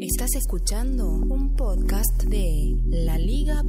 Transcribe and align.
Estás 0.00 0.34
escuchando 0.34 1.06
un 1.06 1.54
podcast 1.54 2.24
de 2.24 2.76
laliga.fm. 2.84 3.60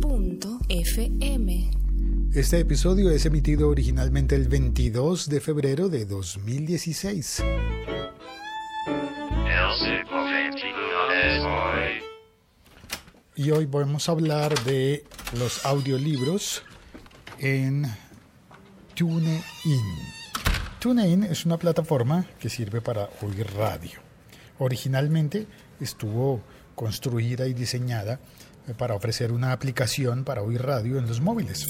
Este 2.33 2.59
episodio 2.59 3.11
es 3.11 3.27
emitido 3.27 3.69
originalmente 3.69 4.33
el 4.33 4.47
22 4.47 5.29
de 5.29 5.39
febrero 5.39 5.87
de 5.87 6.05
2016. 6.05 7.43
Y 13.35 13.51
hoy 13.51 13.67
vamos 13.67 14.09
a 14.09 14.11
hablar 14.11 14.59
de 14.63 15.03
los 15.37 15.63
audiolibros 15.63 16.63
en 17.37 17.85
TuneIn. 18.95 19.43
TuneIn 20.79 21.23
es 21.25 21.45
una 21.45 21.57
plataforma 21.57 22.25
que 22.39 22.49
sirve 22.49 22.81
para 22.81 23.11
oír 23.21 23.45
radio. 23.55 24.14
Originalmente 24.59 25.47
estuvo 25.79 26.41
construida 26.75 27.47
y 27.47 27.53
diseñada 27.53 28.19
eh, 28.67 28.73
para 28.77 28.95
ofrecer 28.95 29.31
una 29.31 29.51
aplicación 29.51 30.23
para 30.23 30.41
oír 30.41 30.61
radio 30.61 30.97
en 30.97 31.07
los 31.07 31.21
móviles. 31.21 31.65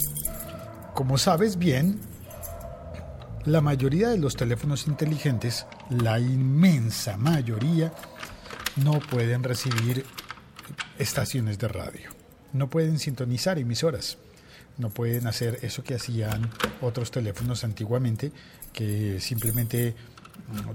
Como 0.94 1.18
sabes 1.18 1.58
bien, 1.58 2.00
la 3.46 3.62
mayoría 3.62 4.10
de 4.10 4.18
los 4.18 4.36
teléfonos 4.36 4.88
inteligentes, 4.88 5.66
la 5.90 6.20
inmensa 6.20 7.18
mayoría, 7.18 7.94
no 8.76 9.00
pueden 9.00 9.44
recibir 9.44 10.06
estaciones 10.98 11.60
de 11.60 11.68
radio, 11.68 12.10
no 12.54 12.70
pueden 12.70 12.98
sintonizar 12.98 13.60
emisoras, 13.60 14.18
no 14.78 14.90
pueden 14.90 15.28
hacer 15.28 15.60
eso 15.62 15.84
que 15.84 15.96
hacían 15.96 16.50
otros 16.82 17.12
teléfonos 17.12 17.64
antiguamente, 17.64 18.32
que 18.74 19.20
simplemente 19.20 19.96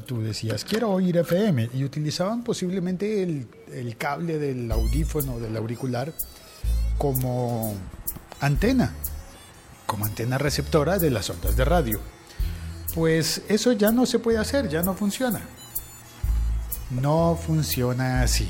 tú 0.07 0.21
decías, 0.23 0.65
quiero 0.65 0.91
oír 0.91 1.17
FM, 1.17 1.71
y 1.75 1.85
utilizaban 1.85 2.43
posiblemente 2.43 3.23
el, 3.23 3.97
cable 3.97 4.39
del 4.39 4.71
audífono, 4.71 5.39
del 5.39 5.57
auricular, 5.57 6.13
como 6.99 7.75
antena, 8.41 8.95
como 9.87 10.05
antena 10.05 10.39
receptora 10.39 10.99
de 10.99 11.11
las 11.11 11.31
ondas 11.31 11.57
de 11.57 11.65
radio. 11.65 12.01
Pues 12.95 13.43
eso 13.49 13.73
ya 13.73 13.93
no 13.93 14.07
se 14.07 14.19
puede 14.19 14.39
hacer, 14.39 14.69
ya 14.69 14.83
no 14.83 14.95
funciona. 14.95 15.41
No 16.91 17.39
funciona 17.41 18.23
así. 18.23 18.49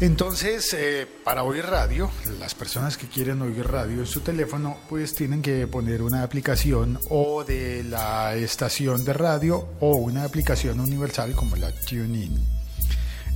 Entonces, 0.00 0.74
eh, 0.74 1.06
para 1.24 1.44
oír 1.44 1.64
radio, 1.64 2.10
las 2.40 2.54
personas 2.54 2.96
que 2.96 3.06
quieren 3.06 3.40
oír 3.42 3.64
radio 3.64 4.00
en 4.00 4.06
su 4.06 4.20
teléfono, 4.20 4.76
pues 4.88 5.14
tienen 5.14 5.40
que 5.40 5.68
poner 5.68 6.02
una 6.02 6.24
aplicación 6.24 6.98
o 7.10 7.44
de 7.44 7.84
la 7.84 8.34
estación 8.34 9.04
de 9.04 9.12
radio 9.12 9.68
o 9.78 9.94
una 9.94 10.24
aplicación 10.24 10.80
universal 10.80 11.32
como 11.34 11.54
la 11.54 11.72
TuneIn. 11.72 12.44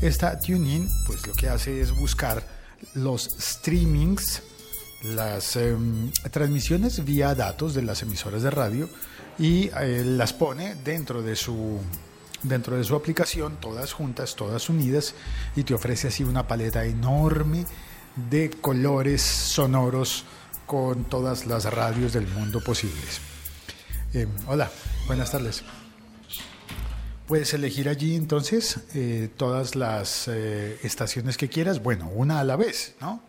Esta 0.02 0.38
TuneIn, 0.38 0.88
pues 1.06 1.24
lo 1.26 1.32
que 1.32 1.48
hace 1.48 1.80
es 1.80 1.92
buscar 1.92 2.42
los 2.94 3.28
streamings, 3.40 4.42
las 5.04 5.54
em, 5.54 6.10
transmisiones 6.32 7.04
vía 7.04 7.36
datos 7.36 7.72
de 7.72 7.82
las 7.82 8.02
emisoras 8.02 8.42
de 8.42 8.50
radio 8.50 8.90
y 9.38 9.70
eh, 9.80 10.02
las 10.04 10.32
pone 10.32 10.74
dentro 10.74 11.22
de 11.22 11.36
su 11.36 11.80
dentro 12.42 12.76
de 12.76 12.84
su 12.84 12.94
aplicación, 12.94 13.56
todas 13.60 13.92
juntas, 13.92 14.36
todas 14.36 14.68
unidas, 14.68 15.14
y 15.56 15.64
te 15.64 15.74
ofrece 15.74 16.08
así 16.08 16.24
una 16.24 16.46
paleta 16.46 16.84
enorme 16.84 17.64
de 18.30 18.50
colores 18.50 19.22
sonoros 19.22 20.24
con 20.66 21.04
todas 21.04 21.46
las 21.46 21.64
radios 21.64 22.12
del 22.12 22.26
mundo 22.26 22.60
posibles. 22.60 23.20
Eh, 24.14 24.26
hola, 24.46 24.70
buenas 25.06 25.30
tardes. 25.30 25.62
Puedes 27.26 27.52
elegir 27.52 27.88
allí 27.88 28.16
entonces 28.16 28.80
eh, 28.94 29.28
todas 29.36 29.76
las 29.76 30.28
eh, 30.28 30.78
estaciones 30.82 31.36
que 31.36 31.48
quieras, 31.48 31.82
bueno, 31.82 32.08
una 32.08 32.40
a 32.40 32.44
la 32.44 32.56
vez, 32.56 32.94
¿no? 33.00 33.22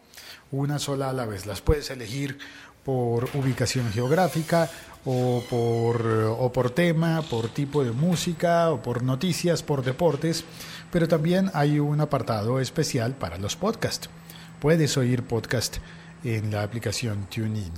Una 0.52 0.80
sola 0.80 1.10
a 1.10 1.14
la 1.14 1.26
vez. 1.26 1.46
Las 1.46 1.62
puedes 1.62 1.90
elegir 1.90 2.40
por 2.84 3.30
ubicación 3.36 3.92
geográfica 3.92 4.72
o 5.06 5.44
por, 5.50 6.06
o 6.06 6.52
por 6.52 6.72
tema, 6.72 7.22
por 7.22 7.50
tipo 7.50 7.84
de 7.84 7.92
música 7.92 8.72
o 8.72 8.82
por 8.82 9.04
noticias, 9.04 9.64
por 9.64 9.84
deportes, 9.84 10.44
pero 10.92 11.08
también 11.08 11.52
hay 11.54 11.80
un 11.80 12.02
apartado 12.02 12.60
especial 12.60 13.14
para 13.14 13.38
los 13.38 13.56
podcasts. 13.56 14.10
Puedes 14.60 14.98
oír 14.98 15.24
podcast 15.24 15.78
en 16.24 16.52
la 16.52 16.64
aplicación 16.64 17.28
TuneIn. 17.34 17.74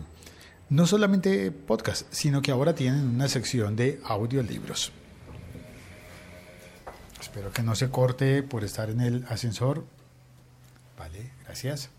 No 0.70 0.88
solamente 0.88 1.52
podcast, 1.52 2.08
sino 2.12 2.42
que 2.42 2.52
ahora 2.52 2.74
tienen 2.74 3.08
una 3.08 3.28
sección 3.28 3.76
de 3.76 4.00
audiolibros. 4.06 4.92
Espero 7.20 7.52
que 7.52 7.62
no 7.62 7.76
se 7.76 7.90
corte 7.90 8.42
por 8.42 8.64
estar 8.64 8.90
en 8.90 9.02
el 9.02 9.26
ascensor. 9.30 9.86
Vale, 10.98 11.32
gracias. 11.46 11.90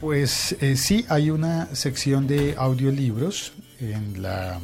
Pues 0.00 0.54
eh, 0.60 0.76
sí, 0.76 1.06
hay 1.08 1.30
una 1.30 1.74
sección 1.74 2.26
de 2.26 2.54
audiolibros 2.58 3.54
en 3.80 4.20
la, 4.20 4.60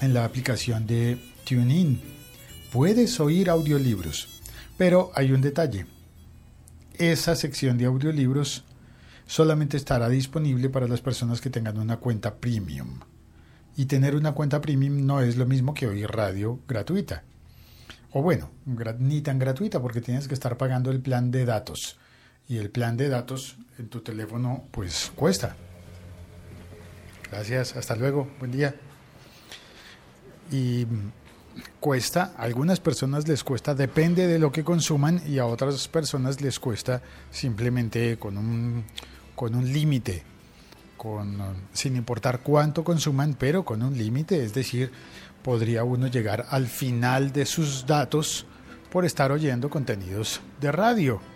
en 0.00 0.12
la 0.12 0.24
aplicación 0.24 0.88
de 0.88 1.18
TuneIn. 1.44 2.00
Puedes 2.72 3.20
oír 3.20 3.48
audiolibros, 3.48 4.42
pero 4.76 5.12
hay 5.14 5.30
un 5.30 5.40
detalle. 5.40 5.86
Esa 6.98 7.36
sección 7.36 7.78
de 7.78 7.84
audiolibros 7.84 8.64
solamente 9.24 9.76
estará 9.76 10.08
disponible 10.08 10.68
para 10.68 10.88
las 10.88 11.00
personas 11.00 11.40
que 11.40 11.50
tengan 11.50 11.78
una 11.78 11.98
cuenta 11.98 12.34
premium. 12.34 12.98
Y 13.76 13.84
tener 13.84 14.16
una 14.16 14.32
cuenta 14.32 14.60
premium 14.60 15.06
no 15.06 15.20
es 15.20 15.36
lo 15.36 15.46
mismo 15.46 15.74
que 15.74 15.86
oír 15.86 16.10
radio 16.10 16.58
gratuita. 16.66 17.22
O 18.10 18.20
bueno, 18.20 18.50
ni 18.98 19.20
tan 19.20 19.38
gratuita 19.38 19.80
porque 19.80 20.00
tienes 20.00 20.26
que 20.26 20.34
estar 20.34 20.56
pagando 20.56 20.90
el 20.90 21.00
plan 21.00 21.30
de 21.30 21.44
datos 21.44 21.98
y 22.48 22.58
el 22.58 22.70
plan 22.70 22.96
de 22.96 23.08
datos 23.08 23.56
en 23.78 23.88
tu 23.88 24.00
teléfono 24.00 24.64
pues 24.70 25.12
cuesta. 25.14 25.56
Gracias, 27.30 27.76
hasta 27.76 27.96
luego, 27.96 28.28
buen 28.38 28.52
día. 28.52 28.74
Y 30.50 30.86
cuesta, 31.80 32.34
a 32.36 32.42
algunas 32.42 32.80
personas 32.80 33.26
les 33.26 33.42
cuesta, 33.42 33.74
depende 33.74 34.26
de 34.26 34.38
lo 34.38 34.52
que 34.52 34.64
consuman 34.64 35.22
y 35.26 35.38
a 35.38 35.46
otras 35.46 35.88
personas 35.88 36.40
les 36.40 36.58
cuesta 36.58 37.02
simplemente 37.30 38.18
con 38.18 38.36
un, 38.36 38.84
con 39.34 39.54
un 39.54 39.72
límite, 39.72 40.22
con, 40.96 41.38
sin 41.72 41.96
importar 41.96 42.40
cuánto 42.40 42.84
consuman, 42.84 43.34
pero 43.38 43.64
con 43.64 43.82
un 43.82 43.96
límite, 43.96 44.44
es 44.44 44.52
decir, 44.52 44.92
podría 45.42 45.84
uno 45.84 46.06
llegar 46.06 46.46
al 46.50 46.66
final 46.66 47.32
de 47.32 47.46
sus 47.46 47.86
datos 47.86 48.46
por 48.90 49.04
estar 49.04 49.32
oyendo 49.32 49.70
contenidos 49.70 50.40
de 50.60 50.70
radio. 50.70 51.31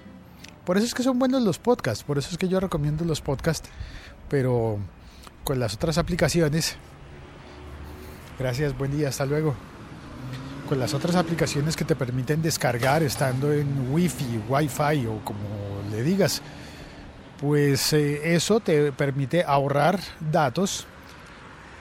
Por 0.66 0.76
eso 0.76 0.84
es 0.84 0.94
que 0.94 1.04
son 1.04 1.20
buenos 1.20 1.42
los 1.44 1.60
podcasts, 1.60 2.02
por 2.02 2.18
eso 2.18 2.28
es 2.32 2.38
que 2.38 2.48
yo 2.48 2.58
recomiendo 2.58 3.04
los 3.04 3.20
podcasts, 3.20 3.68
pero 4.28 4.80
con 5.44 5.60
las 5.60 5.74
otras 5.74 5.96
aplicaciones, 5.96 6.74
gracias, 8.36 8.76
buen 8.76 8.90
día, 8.90 9.08
hasta 9.08 9.24
luego. 9.26 9.54
Con 10.68 10.80
las 10.80 10.92
otras 10.92 11.14
aplicaciones 11.14 11.76
que 11.76 11.84
te 11.84 11.94
permiten 11.94 12.42
descargar 12.42 13.04
estando 13.04 13.52
en 13.52 13.92
Wi-Fi, 13.92 14.42
Wi-Fi 14.48 15.06
o 15.06 15.24
como 15.24 15.38
le 15.92 16.02
digas, 16.02 16.42
pues 17.40 17.92
eh, 17.92 18.34
eso 18.34 18.58
te 18.58 18.90
permite 18.90 19.44
ahorrar 19.46 20.00
datos, 20.32 20.88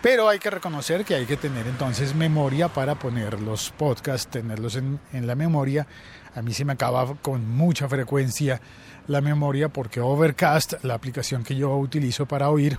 pero 0.05 0.29
hay 0.29 0.38
que 0.38 0.51
reconocer 0.51 1.03
que 1.03 1.16
hay 1.16 1.25
que 1.25 1.35
tener 1.35 1.66
entonces 1.66 2.13
memoria 2.13 2.67
para 2.67 2.93
poner 2.93 3.41
los 3.41 3.71
podcasts, 3.71 4.29
tenerlos 4.29 4.75
en, 4.75 4.99
en 5.13 5.25
la 5.25 5.33
memoria 5.33 5.88
a 6.35 6.41
mí 6.41 6.53
se 6.53 6.66
me 6.66 6.73
acaba 6.73 7.16
con 7.21 7.49
mucha 7.49 7.88
frecuencia 7.88 8.61
la 9.07 9.21
memoria 9.21 9.69
porque 9.69 10.01
Overcast, 10.01 10.83
la 10.83 10.93
aplicación 10.93 11.43
que 11.45 11.55
yo 11.55 11.75
utilizo 11.77 12.25
para 12.25 12.49
oír, 12.49 12.77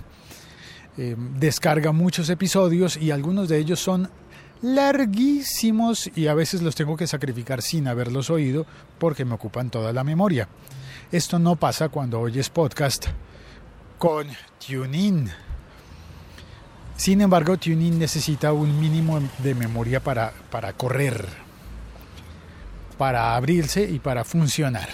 eh, 0.97 1.15
descarga 1.17 1.91
muchos 1.91 2.29
episodios 2.29 2.97
y 2.97 3.09
algunos 3.09 3.49
de 3.49 3.57
ellos 3.57 3.79
son 3.79 4.09
larguísimos 4.61 6.09
y 6.15 6.27
a 6.27 6.35
veces 6.35 6.61
los 6.61 6.75
tengo 6.75 6.95
que 6.95 7.07
sacrificar 7.07 7.63
sin 7.63 7.87
haberlos 7.87 8.29
oído 8.29 8.67
porque 8.99 9.25
me 9.25 9.33
ocupan 9.33 9.71
toda 9.71 9.91
la 9.91 10.03
memoria. 10.03 10.47
Esto 11.11 11.39
no 11.39 11.55
pasa 11.55 11.89
cuando 11.89 12.19
oyes 12.19 12.49
podcast 12.49 13.07
con 13.97 14.27
TuneIn. 14.59 15.46
Sin 16.97 17.21
embargo, 17.21 17.57
TuneIn 17.57 17.99
necesita 17.99 18.51
un 18.53 18.79
mínimo 18.79 19.19
de 19.37 19.53
memoria 19.53 19.99
para, 19.99 20.33
para 20.49 20.73
correr, 20.73 21.25
para 22.97 23.35
abrirse 23.35 23.83
y 23.83 23.99
para 23.99 24.23
funcionar. 24.23 24.89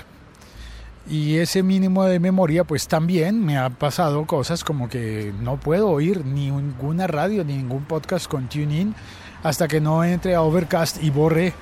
Y 1.09 1.37
ese 1.37 1.63
mínimo 1.63 2.03
de 2.03 2.19
memoria, 2.19 2.65
pues 2.65 2.87
también 2.87 3.43
me 3.43 3.57
ha 3.57 3.69
pasado 3.69 4.25
cosas 4.25 4.63
como 4.65 4.89
que 4.89 5.33
no 5.41 5.57
puedo 5.57 5.89
oír 5.89 6.25
ni 6.25 6.51
ninguna 6.51 7.07
radio 7.07 7.43
ni 7.45 7.55
ningún 7.55 7.85
podcast 7.85 8.27
con 8.27 8.47
TuneIn 8.47 8.93
hasta 9.41 9.67
que 9.67 9.81
no 9.81 10.03
entre 10.03 10.35
a 10.35 10.41
Overcast 10.41 11.01
y 11.01 11.09
borre, 11.09 11.53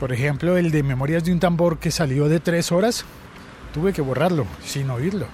por 0.00 0.12
ejemplo, 0.12 0.56
el 0.56 0.70
de 0.70 0.82
Memorias 0.82 1.24
de 1.24 1.32
un 1.32 1.40
tambor 1.40 1.78
que 1.78 1.90
salió 1.90 2.28
de 2.28 2.40
tres 2.40 2.72
horas. 2.72 3.04
Tuve 3.72 3.92
que 3.92 4.02
borrarlo 4.02 4.46
sin 4.64 4.90
oírlo. 4.90 5.26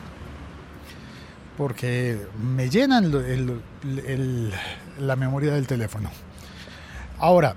Porque 1.56 2.18
me 2.42 2.70
llenan 2.70 3.12
la 4.98 5.16
memoria 5.16 5.52
del 5.52 5.66
teléfono. 5.66 6.10
Ahora, 7.18 7.54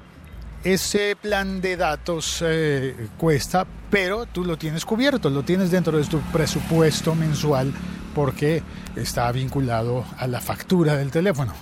ese 0.65 1.15
plan 1.15 1.61
de 1.61 1.77
datos 1.77 2.43
eh, 2.43 3.09
cuesta, 3.17 3.65
pero 3.89 4.25
tú 4.25 4.43
lo 4.43 4.57
tienes 4.57 4.83
cubierto, 4.83 5.29
lo 5.29 5.43
tienes 5.43 5.71
dentro 5.71 5.97
de 5.97 6.03
tu 6.05 6.19
presupuesto 6.19 7.13
mensual 7.13 7.71
porque 8.15 8.63
está 8.95 9.31
vinculado 9.31 10.05
a 10.17 10.25
la 10.25 10.41
factura 10.41 10.95
del 10.95 11.11
teléfono. 11.11 11.53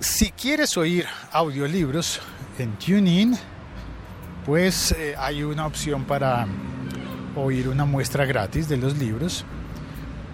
Si 0.00 0.30
quieres 0.32 0.76
oír 0.76 1.06
audiolibros 1.32 2.20
en 2.58 2.76
TuneIn, 2.78 3.36
pues 4.44 4.92
eh, 4.92 5.14
hay 5.18 5.42
una 5.42 5.66
opción 5.66 6.04
para 6.04 6.46
oír 7.34 7.68
una 7.68 7.86
muestra 7.86 8.26
gratis 8.26 8.68
de 8.68 8.76
los 8.76 8.98
libros, 8.98 9.46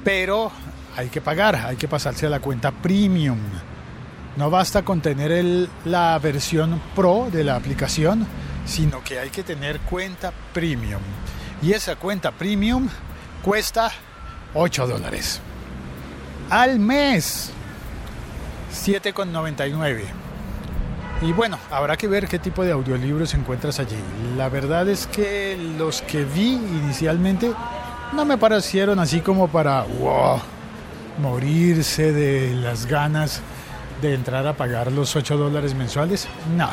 pero 0.05 0.51
hay 0.97 1.09
que 1.09 1.21
pagar, 1.21 1.57
hay 1.57 1.77
que 1.77 1.89
pasarse 1.89 2.27
a 2.27 2.31
la 2.31 2.41
cuenta 2.41 2.71
premium. 2.71 3.39
No 4.37 4.51
basta 4.51 4.83
con 4.83 5.01
tener 5.01 5.31
el, 5.31 5.69
la 5.85 6.19
versión 6.19 6.81
pro 6.95 7.29
de 7.31 7.45
la 7.45 7.57
aplicación, 7.57 8.27
sino 8.65 9.03
que 9.05 9.19
hay 9.19 9.31
que 9.31 9.43
tener 9.43 9.81
cuenta 9.81 10.33
premium. 10.53 11.03
Y 11.63 11.73
esa 11.73 11.97
cuenta 11.97 12.33
premium 12.33 12.89
cuesta 13.43 13.91
8 14.55 14.87
dólares. 14.87 15.41
Al 16.51 16.79
mes. 16.79 17.51
7,99. 18.73 20.03
Y 21.23 21.33
bueno, 21.33 21.59
habrá 21.71 21.97
que 21.97 22.09
ver 22.09 22.27
qué 22.27 22.39
tipo 22.39 22.65
de 22.65 22.73
audiolibros 22.73 23.35
encuentras 23.35 23.79
allí. 23.79 23.97
La 24.37 24.49
verdad 24.49 24.89
es 24.89 25.07
que 25.07 25.57
los 25.79 26.03
que 26.03 26.25
vi 26.25 26.55
inicialmente 26.55 27.53
no 28.12 28.25
me 28.25 28.37
parecieron 28.37 28.99
así 28.99 29.20
como 29.20 29.49
para 29.49 29.87
morirse 31.19 32.12
de 32.12 32.55
las 32.55 32.87
ganas 32.87 33.41
de 34.00 34.14
entrar 34.14 34.47
a 34.47 34.56
pagar 34.56 34.93
los 34.93 35.14
8 35.17 35.37
dólares 35.37 35.75
mensuales. 35.75 36.26
No. 36.56 36.69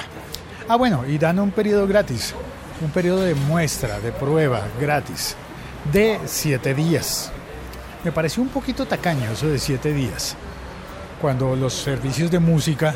Ah, 0.67 0.75
bueno, 0.75 1.05
y 1.07 1.17
dan 1.17 1.39
un 1.39 1.51
periodo 1.51 1.87
gratis, 1.87 2.33
un 2.81 2.91
periodo 2.91 3.21
de 3.21 3.35
muestra, 3.35 3.99
de 3.99 4.11
prueba 4.11 4.67
gratis, 4.79 5.35
de 5.91 6.19
7 6.25 6.73
días. 6.73 7.31
Me 8.03 8.11
pareció 8.11 8.43
un 8.43 8.49
poquito 8.49 8.85
tacaño 8.85 9.31
eso 9.31 9.47
de 9.47 9.59
7 9.59 9.93
días, 9.93 10.35
cuando 11.21 11.55
los 11.55 11.73
servicios 11.73 12.29
de 12.31 12.39
música 12.39 12.93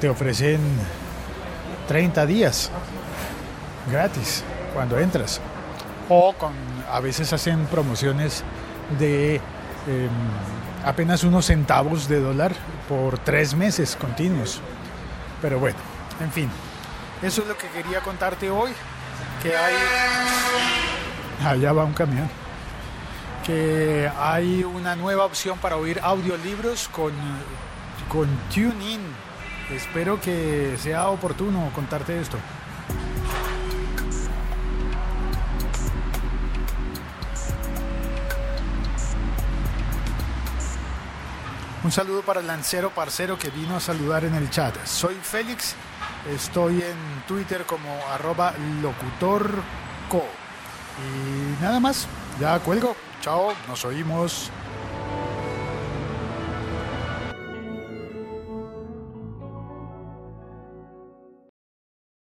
te 0.00 0.08
ofrecen 0.08 0.60
30 1.88 2.26
días 2.26 2.70
gratis 3.90 4.44
cuando 4.72 4.98
entras. 4.98 5.40
O 6.08 6.32
con, 6.32 6.52
a 6.90 7.00
veces 7.00 7.32
hacen 7.32 7.66
promociones 7.66 8.44
de 8.98 9.36
em, 9.36 9.40
apenas 10.84 11.24
unos 11.24 11.46
centavos 11.46 12.08
de 12.08 12.20
dólar 12.20 12.52
por 12.88 13.18
tres 13.18 13.54
meses 13.54 13.96
continuos. 13.96 14.60
Pero 15.42 15.58
bueno, 15.58 15.78
en 16.20 16.32
fin, 16.32 16.50
eso 17.22 17.42
es 17.42 17.48
lo 17.48 17.56
que 17.56 17.68
quería 17.68 18.00
contarte 18.00 18.50
hoy. 18.50 18.72
Que 19.42 19.56
hay. 19.56 19.74
Allá 21.44 21.72
va 21.72 21.84
un 21.84 21.92
camión. 21.92 22.28
Que 23.44 24.10
hay 24.18 24.64
una 24.64 24.96
nueva 24.96 25.24
opción 25.24 25.58
para 25.58 25.76
oír 25.76 26.00
audiolibros 26.02 26.88
con, 26.88 27.12
con 28.08 28.28
TuneIn 28.52 29.00
Espero 29.70 30.18
que 30.18 30.76
sea 30.78 31.08
oportuno 31.08 31.70
contarte 31.74 32.18
esto. 32.18 32.38
Un 41.88 41.92
saludo 41.92 42.20
para 42.20 42.40
el 42.40 42.46
lancero 42.46 42.90
parcero 42.90 43.38
que 43.38 43.48
vino 43.48 43.74
a 43.74 43.80
saludar 43.80 44.22
en 44.22 44.34
el 44.34 44.50
chat. 44.50 44.76
Soy 44.84 45.14
Félix, 45.14 45.74
estoy 46.30 46.82
en 46.82 47.22
Twitter 47.26 47.64
como 47.64 47.88
arroba 48.12 48.52
locutorco. 48.82 50.22
Y 50.98 51.62
nada 51.62 51.80
más, 51.80 52.06
ya 52.38 52.58
cuelgo. 52.58 52.94
Chao, 53.22 53.54
nos 53.66 53.86
oímos. 53.86 54.50